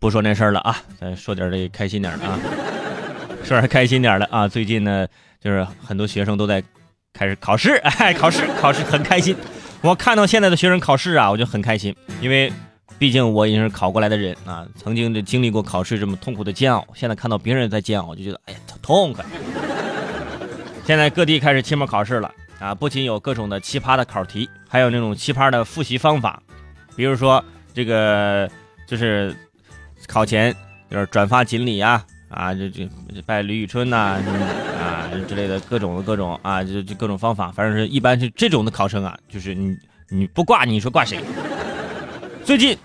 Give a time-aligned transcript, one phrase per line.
[0.00, 2.38] 不说那事儿了啊，咱说点这开心点的啊，
[3.44, 4.46] 说点开心点的啊。
[4.46, 5.06] 最近呢，
[5.40, 6.62] 就是很多学生都在
[7.12, 9.36] 开始考试， 哎，考试考试很开心。
[9.80, 12.52] 我看到现在的学生考试啊，我就很开心，因为
[12.98, 16.86] 毕竟我已经是考过来的人啊，曾经就经历过考试这么痛苦的煎熬。
[16.94, 19.24] 现在看到别人在煎熬，就觉得哎呀痛快。
[20.84, 26.42] 现在各地开始期末考试了啊，不仅有各种的奇葩的考题，还有那种奇葩的复习方法，
[26.96, 27.44] 比如说
[27.74, 28.50] 这个
[28.86, 29.36] 就是
[30.08, 30.52] 考前
[30.90, 32.88] 就是转发锦鲤啊啊，这这
[33.24, 34.20] 拜吕宇春呐
[34.80, 39.76] 啊之类的各种的各种啊，就就各种方法，反正是一般是这种的考生啊，就是你
[40.08, 41.20] 你不挂，你说挂谁？
[42.42, 42.76] 最近，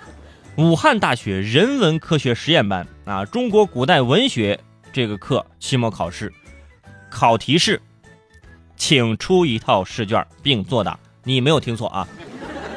[0.57, 4.59] 武汉大学人文科学实验班啊，中国古代文学
[4.91, 6.31] 这个课期末考试，
[7.09, 7.81] 考题是，
[8.75, 10.99] 请出一套试卷并作答。
[11.23, 12.05] 你没有听错啊，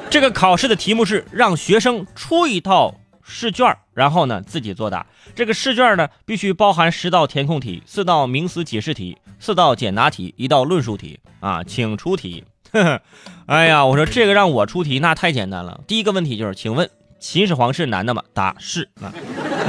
[0.08, 2.94] 这个考试的题目是让学生出一套
[3.28, 5.04] 试卷，然后呢自己作答。
[5.34, 12.44] 这个试卷呢必须包含十道填空题、四道名词解释题、四道简答题、一道论述题啊，请出题。
[12.72, 13.02] 呵呵，
[13.46, 15.80] 哎呀，我说这个让我出题那太简单了。
[15.86, 18.22] 第一个问题就是，请问秦始皇是男的吗？
[18.32, 19.12] 答是啊，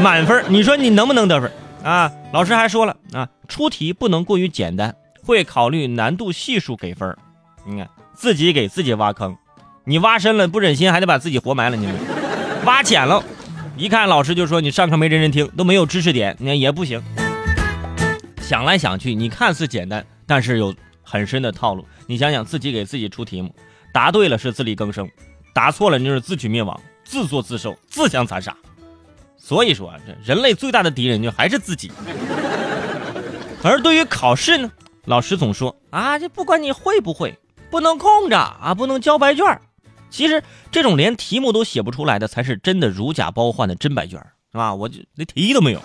[0.01, 0.45] 满分。
[0.49, 1.51] 你说你能不能得分
[1.83, 2.11] 啊？
[2.31, 7.15] 老师还说了啊，出题不能过于简单，会考虑难度系数给分。
[7.65, 9.35] 你看自己给自己挖坑，
[9.85, 11.75] 你挖深了不忍心，还得把自己活埋了。
[11.75, 11.95] 你们
[12.65, 13.23] 挖浅了，
[13.77, 17.01] 一看老师就说你上课没认真听，都没有知识点，那也不行。
[18.41, 20.73] 想来想去，你看似简单，但是有。
[21.09, 23.55] 很深的套路，你想想自己给自己出题目，
[23.93, 25.09] 答对了是自力更生，
[25.53, 28.53] 答错了就是自取灭亡、自作自受、自相残杀。
[29.37, 31.93] 所以说啊，这人类最大的敌人就还是自己。
[33.63, 34.69] 而对于考试呢，
[35.05, 37.39] 老师总说啊，这不管你会不会，
[37.71, 39.61] 不能空着啊，不能交白卷儿。
[40.17, 44.19] 其实这种连题目都写不出来的，才是真的如假包换的真白卷，
[44.51, 44.73] 是吧？
[44.73, 45.81] 我就连题都没有，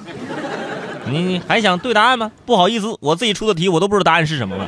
[1.06, 2.32] 你还想对答案吗？
[2.46, 4.66] 不好意思，我自己出的题我都不知道答案是什么了。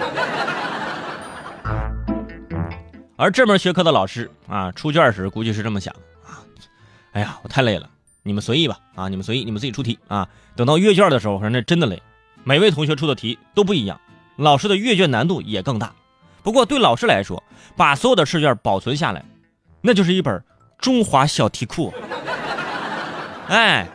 [3.17, 5.95] 而这门学科的老师啊，出卷时估计是这么想
[6.27, 6.45] 啊，
[7.13, 7.89] 哎呀，我太累了，
[8.23, 10.29] 你们随意吧啊，你们随意，你们自己出题啊。
[10.57, 12.03] 等到阅卷的时候，说那真的累，
[12.42, 13.98] 每位同学出的题都不一样，
[14.36, 15.95] 老师的阅卷难度也更大。
[16.42, 17.42] 不过对老师来说，
[17.79, 19.24] 把所有的试卷保存下来，
[19.86, 20.42] 那就是一本
[20.78, 21.92] 中华小题库。
[23.48, 23.86] 哎，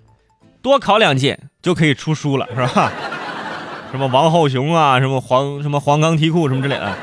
[0.62, 2.92] 多考两届就可以出书了，是吧？
[3.92, 6.96] 什么王浩雄啊，什么黄什么黄冈题库什么之类的。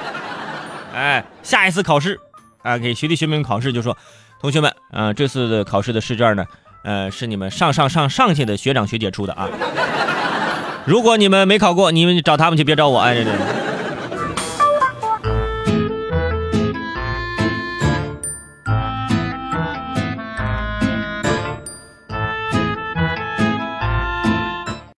[0.95, 2.21] 哎，下一次考试，
[2.63, 3.97] 啊，给学弟学妹们考试就说，
[4.41, 6.47] 同学们，啊，这次的考试的试卷呢，
[6.85, 9.49] 呃，是你们上上上上届的学长学姐出的啊。
[10.85, 13.01] 如果你们没考过，你们找他们去，别找我。
[13.01, 13.35] 哎，对对。